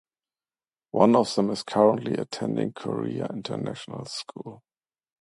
[0.89, 4.63] One of them is currently attending Korea International School.